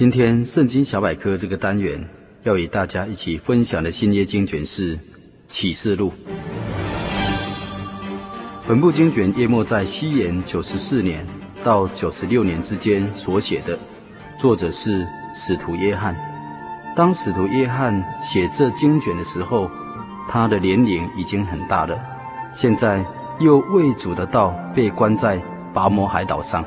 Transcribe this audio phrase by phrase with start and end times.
[0.00, 2.02] 今天圣经小百科这个单元
[2.44, 4.98] 要与大家一起分享的新约经卷是
[5.46, 6.10] 启示录。
[8.66, 11.22] 本部经卷约莫在西元九十四年
[11.62, 13.78] 到九十六年之间所写的，
[14.38, 16.16] 作者是使徒约翰。
[16.96, 19.70] 当使徒约翰写这经卷的时候，
[20.26, 21.94] 他的年龄已经很大了。
[22.54, 23.04] 现在
[23.38, 25.38] 又为主的道被关在
[25.74, 26.64] 拔摩海岛上。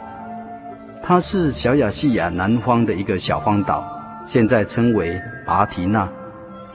[1.05, 3.85] 它是小亚细亚南方的一个小荒岛，
[4.25, 6.07] 现在称为拔提纳，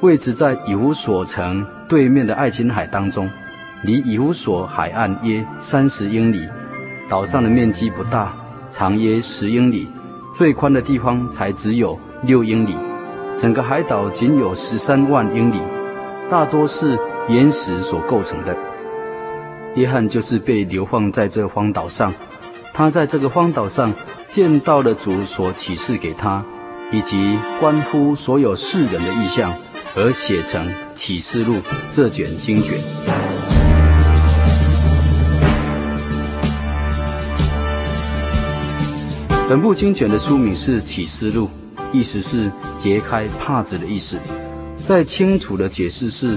[0.00, 3.26] 位置在以弗所城对面的爱琴海当中，
[3.84, 6.46] 离以弗所海岸约三十英里。
[7.08, 8.36] 岛上的面积不大，
[8.68, 9.88] 长约十英里，
[10.34, 12.76] 最宽的地方才只有六英里。
[13.38, 15.58] 整个海岛仅有十三万英里，
[16.28, 16.98] 大多是
[17.30, 18.54] 岩石所构成的。
[19.74, 22.12] 约翰就是被流放在这荒岛上，
[22.74, 23.90] 他在这个荒岛上。
[24.30, 26.44] 见到了主所启示给他，
[26.92, 29.54] 以及关乎所有世人的意象，
[29.96, 31.56] 而写成《启示录》
[31.90, 32.78] 这卷经卷。
[39.48, 41.48] 本部经卷的书名是《启示录》，
[41.90, 44.18] 意思是揭开帕子的意思。
[44.76, 46.36] 再清楚的解释是，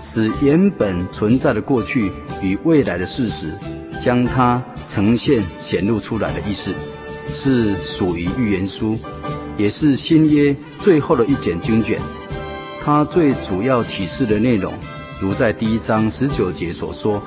[0.00, 3.52] 使原本存在的过去与未来的事实，
[4.00, 6.72] 将它呈现显露出来的意思。
[7.28, 8.98] 是属于预言书，
[9.56, 12.00] 也是新约最后的一卷经卷。
[12.82, 14.72] 它最主要启示的内容，
[15.20, 17.22] 如在第一章十九节所说，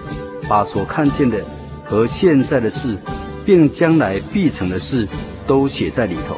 [0.48, 1.44] 把所看见的
[1.86, 2.96] 和现在的事，
[3.46, 5.08] 并将来必成的事，
[5.48, 6.36] 都写在里头。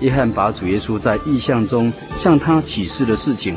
[0.00, 3.56] 约翰把主耶稣在异象中向他启示的事情，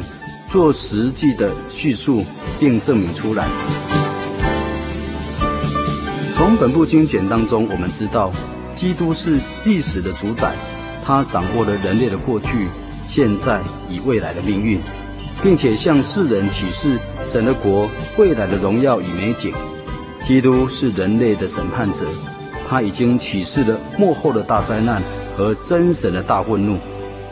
[0.50, 2.24] 做实际的叙述，
[2.60, 3.48] 并证明出来。
[6.36, 8.32] 从本部经卷当中，我们知道。
[8.76, 10.54] 基督是历史的主宰，
[11.06, 12.68] 他掌握了人类的过去、
[13.06, 14.80] 现在与未来的命运，
[15.42, 19.54] 并且向世人启示神的国未来的荣耀与美景。
[20.22, 22.06] 基督是人类的审判者，
[22.70, 25.02] 他已经启示了幕后的大灾难
[25.36, 26.78] 和真神的大愤怒，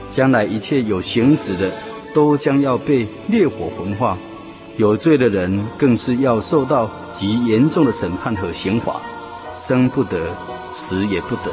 [0.09, 1.71] 将来一切有形质的
[2.13, 4.17] 都将要被烈火焚化，
[4.77, 9.01] 有罪的人更是要受到极严重的审判和刑罚，
[9.57, 10.19] 生不得。
[10.71, 11.51] 死也不得。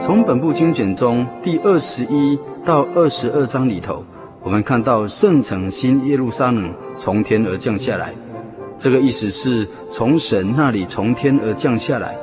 [0.00, 4.04] 从本部经卷中第二十一到二十二章里头，
[4.42, 8.12] 我们看到圣城新耶路撒冷从天而降下来。
[8.76, 12.16] 这个意思是从神那里从天而降下来。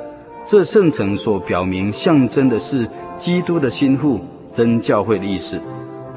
[0.45, 2.85] 这圣城所表明象征的是
[3.15, 4.19] 基督的新妇
[4.51, 5.57] 真教会的意思。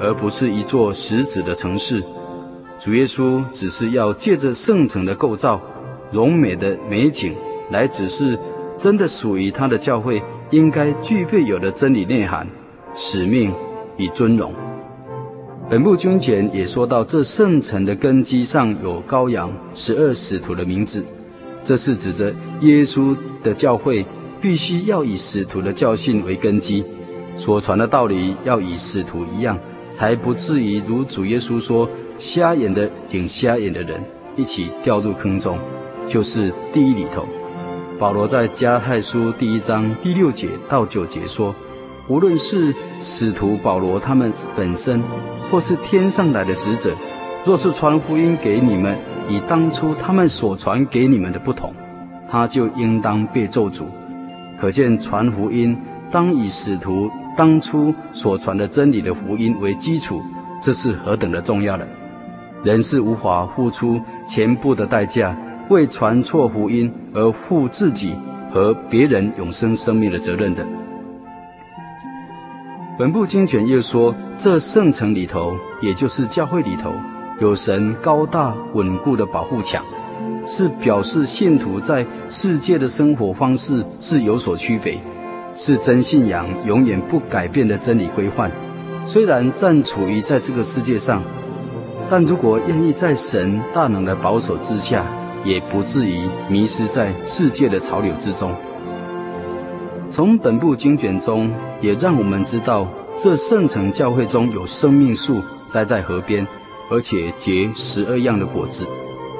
[0.03, 2.03] 而不是一座实质的城市，
[2.77, 5.61] 主耶稣只是要借着圣城的构造、
[6.11, 7.33] 荣美的美景，
[7.71, 8.37] 来指示
[8.77, 10.21] 真的属于他的教会
[10.51, 12.45] 应该具备有的真理内涵、
[12.93, 13.53] 使命
[13.95, 14.53] 与尊荣。
[15.69, 21.01] 本部经卷也说到，这圣城的根基上有羔羊十二使徒的名字，
[21.63, 24.05] 这是指着耶稣的教会
[24.41, 26.83] 必须要以使徒的教训为根基，
[27.37, 29.57] 所传的道理要以使徒一样。
[29.93, 31.87] 才不至于如主耶稣说，
[32.17, 34.03] 瞎眼的领瞎眼的人
[34.35, 35.57] 一起掉入坑中，
[36.07, 37.25] 就是地狱里头。
[37.99, 41.53] 保罗在加太书第一章第六节到九节说，
[42.09, 44.99] 无论是使徒保罗他们本身，
[45.51, 46.95] 或是天上来的使者，
[47.45, 48.97] 若是传福音给你们，
[49.29, 51.71] 与当初他们所传给你们的不同，
[52.27, 53.83] 他就应当被咒诅。
[54.57, 55.77] 可见传福音
[56.09, 57.11] 当以使徒。
[57.35, 60.21] 当初所传的真理的福音为基础，
[60.61, 61.87] 这是何等的重要了！
[62.63, 65.35] 人是无法付出全部的代价，
[65.69, 68.13] 为传错福音而负自己
[68.51, 70.65] 和别人永生生命的责任的。
[72.97, 76.93] 本部经卷又说，这圣城里头，也就是教会里头，
[77.41, 79.83] 有神高大稳固的保护墙，
[80.45, 85.01] 是表示信徒在世界的生活方式是有所区别，
[85.55, 88.51] 是真信仰永远不改变的真理规范。
[89.05, 91.21] 虽然暂处于在这个世界上，
[92.09, 95.05] 但如果愿意在神大能的保守之下，
[95.43, 98.55] 也不至于迷失在世界的潮流之中。
[100.09, 101.51] 从本部经卷中，
[101.81, 106.47] 也让我们知道，这圣城教会中有生命树栽在河边，
[106.89, 108.85] 而且结十二样的果子，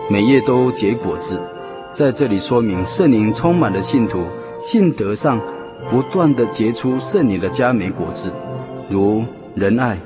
[0.10, 1.39] 每夜都结果子。
[1.94, 4.25] 在这里说明，圣灵充满了信徒，
[4.60, 5.39] 信德上
[5.90, 8.32] 不断的结出圣灵的佳美果子，
[8.90, 9.24] 如
[9.56, 9.98] 仁爱、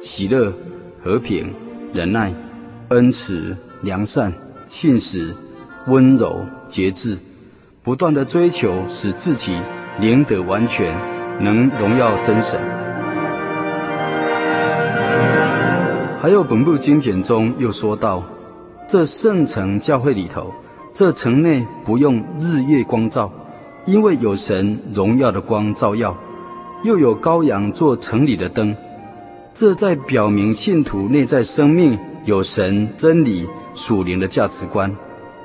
[0.00, 0.52] 喜乐、
[1.02, 1.52] 和平、
[1.92, 2.32] 忍耐、
[2.88, 4.32] 恩慈、良善、
[4.68, 5.34] 信实、
[5.88, 7.18] 温柔、节制，
[7.82, 9.56] 不断的追求，使自己
[9.98, 10.94] 灵得完全，
[11.40, 12.60] 能荣耀真神。
[16.20, 18.22] 还有本部经简中又说到，
[18.86, 20.52] 这圣城教会里头，
[20.92, 23.28] 这城内不用日月光照，
[23.84, 26.16] 因为有神荣耀的光照耀，
[26.84, 28.74] 又有羔羊做城里的灯。
[29.52, 34.94] 这在表明信徒内在生命有神真理属灵的价值观，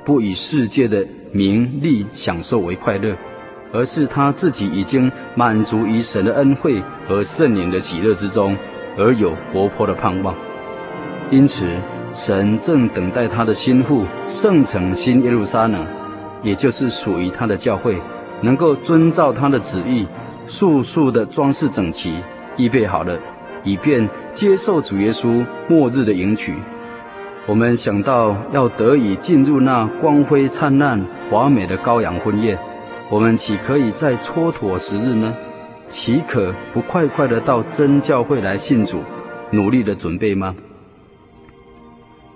[0.04, 3.16] 不以世界的名利享受为快乐，
[3.72, 8.56] 而是他自己已经满足于神的恩惠和圣灵的喜乐之中，
[8.96, 10.34] 而有活泼的盼望。
[11.30, 11.66] 因此，
[12.14, 15.84] 神正等待他的新妇圣城新耶路撒冷，
[16.42, 17.98] 也就是属于他的教会，
[18.40, 20.06] 能够遵照他的旨意，
[20.46, 22.14] 速速的装饰整齐，
[22.56, 23.18] 预备好了。
[23.64, 26.54] 以便接受主耶稣末日的迎娶，
[27.44, 32.58] 我们想到要得以进入那光辉灿烂、华美的羔羊婚宴，
[33.10, 35.36] 我们岂可以再蹉跎时日呢？
[35.88, 39.00] 岂可不快快的到真教会来信主，
[39.50, 40.54] 努力的准备吗？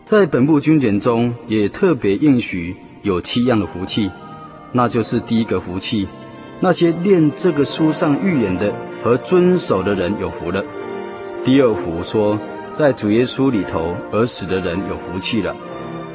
[0.05, 4.11] 在本部经卷中也特别应许有七样的福气，
[4.73, 6.09] 那就是第一个福气，
[6.61, 8.73] 那些念这个书上预言的
[9.03, 10.65] 和遵守的人有福了。
[11.45, 12.39] 第二福说，
[12.73, 15.55] 在主耶稣里头而死的人有福气了。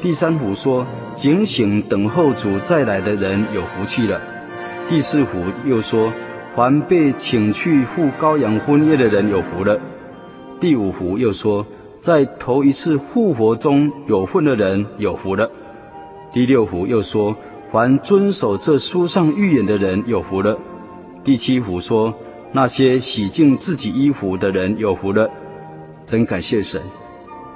[0.00, 4.20] 第三福说，警醒等候主再来的人有福气了。
[4.88, 6.12] 第四福又说，
[6.56, 9.78] 凡被请去赴羔羊婚宴的人有福了。
[10.58, 11.64] 第五福又说，
[12.00, 15.48] 在头一次复活中有份的人有福了。
[16.32, 17.36] 第六福又说，
[17.70, 20.58] 凡遵守这书上预言的人有福了。
[21.22, 22.14] 第七福说，
[22.50, 25.28] 那些洗净自己衣服的人有福了，
[26.06, 26.80] 真感谢神！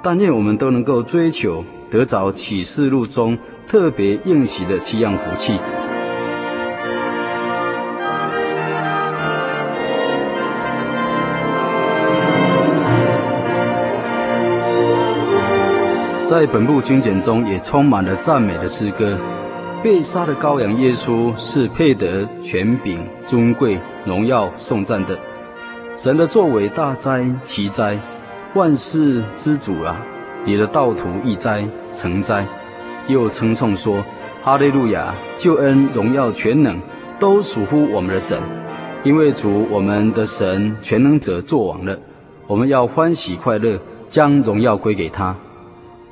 [0.03, 3.35] 但愿我们都能够追求得着启示录中
[3.67, 5.57] 特别应许的七样福气。
[16.23, 19.17] 在本部经卷中也充满了赞美的诗歌。
[19.83, 25.19] 被杀的羔羊耶稣是配得权柄、尊贵、荣耀、颂赞的。
[25.93, 27.99] 神的作为大哉奇哉，
[28.55, 29.97] 万事之主啊！
[30.45, 32.45] 你的道途义哉成哉。
[33.07, 34.01] 又称颂说：
[34.41, 35.13] 哈利路亚！
[35.35, 36.79] 救恩、荣耀、全能
[37.19, 38.39] 都属乎我们的神，
[39.03, 41.99] 因为主我们的神全能者作王了。
[42.47, 43.77] 我们要欢喜快乐，
[44.07, 45.35] 将荣耀归给他。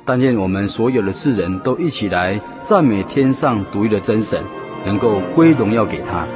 [0.04, 4.40] 但愿我们所有的世人都一起来赞美天上独一的真神，
[4.84, 6.26] 能够归荣耀给他。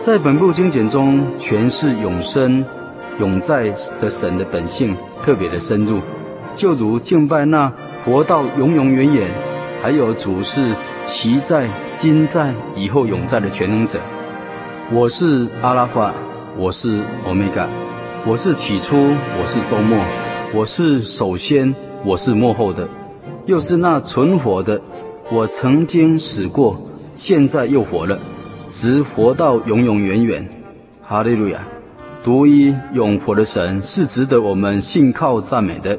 [0.00, 2.64] 在本部经卷中，诠释永生、
[3.20, 6.00] 永在的神的本性特别的深入，
[6.56, 7.72] 就如敬拜那
[8.04, 9.30] 活到永永远远，
[9.80, 10.74] 还有主是
[11.06, 14.00] 昔在、今在、以后永在的全能者。
[14.90, 16.12] 我是阿拉法，
[16.58, 17.68] 我是欧米伽，
[18.26, 19.98] 我是起初，我是周末，
[20.52, 21.72] 我是首先。
[22.06, 22.86] 我是幕后的，
[23.46, 24.78] 又是那存活的。
[25.32, 26.78] 我曾经死过，
[27.16, 28.18] 现在又活了，
[28.70, 30.46] 直活到永永远远。
[31.02, 31.66] 哈利路亚！
[32.22, 35.98] 独一永活的神是值得我们信靠赞美的。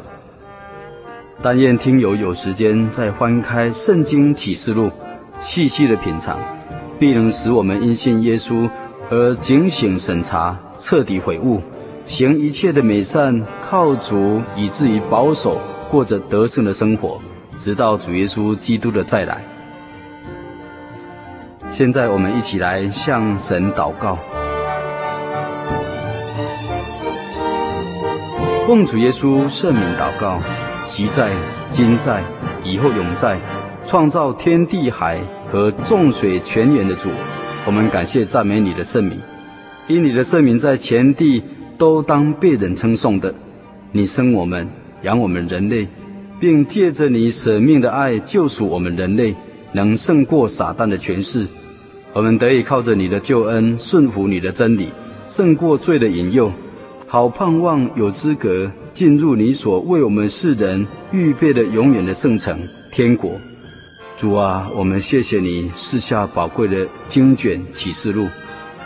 [1.42, 4.84] 但愿听友有时间再翻开《圣经启示录》，
[5.40, 6.38] 细细的品尝，
[7.00, 8.70] 必能使我们因信耶稣
[9.10, 11.60] 而警醒审查，彻底悔悟，
[12.06, 15.60] 行一切的美善，靠主以至于保守。
[15.96, 17.22] 过着得胜的生活，
[17.56, 19.42] 直到主耶稣基督的再来。
[21.70, 24.18] 现在我们一起来向神祷告，
[28.68, 30.42] 奉主耶稣圣名祷告，
[30.84, 31.32] 昔在、
[31.70, 32.22] 今在、
[32.62, 33.40] 以后永在，
[33.86, 37.10] 创造天地海和众水泉源的主，
[37.66, 39.18] 我们感谢赞美你的圣名，
[39.88, 41.42] 因你的圣名在前地
[41.78, 43.34] 都当被人称颂的，
[43.94, 44.70] 你生我们。
[45.04, 45.88] 养我们人类，
[46.40, 49.36] 并借着你舍命的爱救赎我们人类，
[49.72, 51.46] 能胜过撒旦的权势。
[52.14, 54.90] 我们得以靠着你的救恩，顺服你的真理，
[55.28, 56.52] 胜过罪的引诱，
[57.08, 62.58] 好盼望有资格进入你所为我们世人预备的永远的圣城
[62.92, 63.32] 天国。
[64.16, 68.30] 主啊，我们谢谢你赐下宝贵的经卷启示录，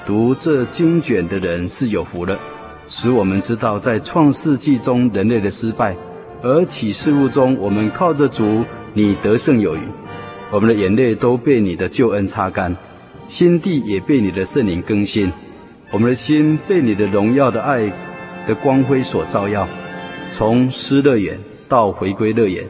[0.08, 2.40] 读这经卷的人是有福的，
[2.90, 5.96] 使我们知道在创世纪中人类的失败，
[6.42, 9.80] 而启示录中我们靠着主，你得胜有余，
[10.52, 12.76] 我们的眼泪都被你的救恩擦干。
[13.28, 15.32] 心地也被你的圣灵更新，
[15.92, 17.94] 我们的心被你的荣耀的爱
[18.48, 19.68] 的光辉所照耀，
[20.32, 22.64] 从失乐园到回归乐园，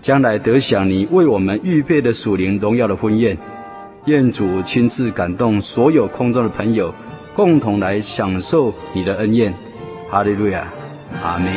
[0.00, 3.36] 将来得享你为我们预备的属灵荣耀的婚宴。
[4.04, 6.94] 愿主亲自感动所有空中的朋友，
[7.36, 9.52] 共同来享受你的恩宴。
[10.08, 10.66] 哈利路亚，
[11.22, 11.52] 阿门。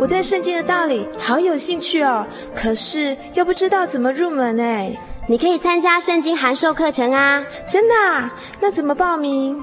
[0.00, 4.96] 我对圣经的道理好有兴趣哦，可是又不知道怎么入门哎。
[5.28, 7.44] 你可以参加圣经函授课程啊！
[7.68, 8.34] 真的啊？
[8.60, 9.62] 那怎么报名？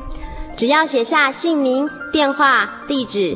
[0.55, 3.35] 只要写下姓名、电话、地址，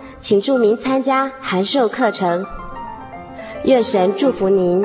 [0.21, 2.45] 请注明参加函授课程。
[3.65, 4.79] 愿神祝福您。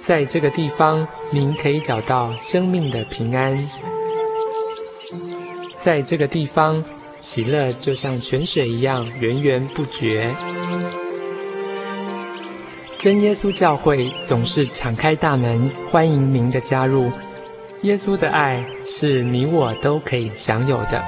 [0.00, 3.68] 在这个地方，您可以找到生命的平安。
[5.74, 6.84] 在这个地方，
[7.20, 10.32] 喜乐就像泉水一样源源不绝。
[12.98, 17.12] 真耶稣教会总是敞开大门，欢迎您的加入。
[17.82, 21.04] 耶稣的爱是你我都可以享有的。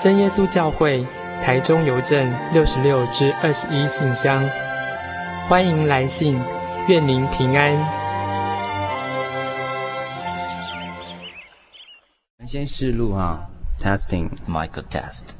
[0.00, 1.04] 真耶稣教会，
[1.42, 4.48] 台中邮政六十六支二十一信箱。
[5.48, 6.40] 欢迎来信，
[6.86, 7.76] 愿您平安。
[12.46, 13.40] 先试录啊
[13.82, 15.39] ，testing Michael test。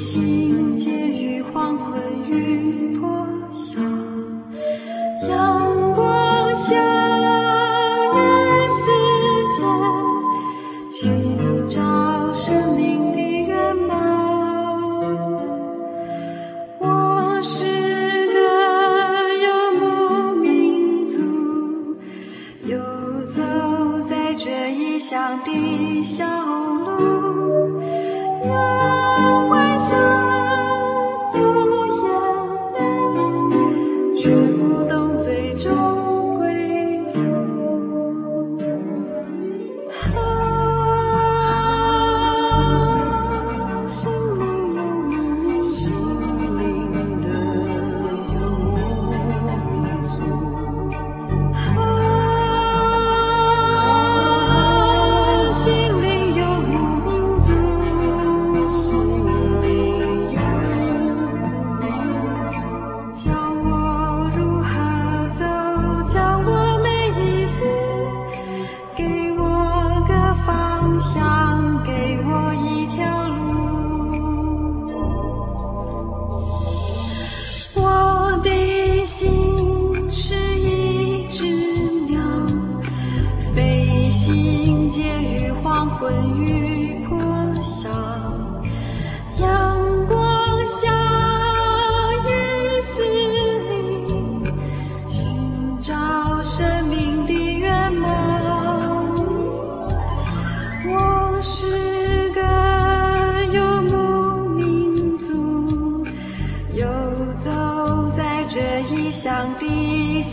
[0.00, 1.29] 心结缘。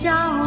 [0.08, 0.47] 笑。